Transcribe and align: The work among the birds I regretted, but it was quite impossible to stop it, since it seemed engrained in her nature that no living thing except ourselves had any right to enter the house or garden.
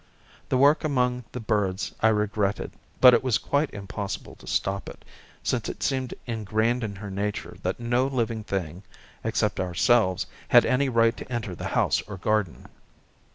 The 0.49 0.57
work 0.57 0.83
among 0.83 1.25
the 1.31 1.39
birds 1.39 1.93
I 2.01 2.07
regretted, 2.07 2.71
but 3.01 3.13
it 3.13 3.23
was 3.23 3.37
quite 3.37 3.69
impossible 3.69 4.33
to 4.37 4.47
stop 4.47 4.89
it, 4.89 5.05
since 5.43 5.69
it 5.69 5.83
seemed 5.83 6.15
engrained 6.25 6.83
in 6.83 6.95
her 6.95 7.11
nature 7.11 7.57
that 7.61 7.79
no 7.79 8.07
living 8.07 8.43
thing 8.43 8.81
except 9.23 9.59
ourselves 9.59 10.25
had 10.47 10.65
any 10.65 10.89
right 10.89 11.15
to 11.17 11.31
enter 11.31 11.53
the 11.53 11.67
house 11.77 12.01
or 12.07 12.17
garden. 12.17 12.67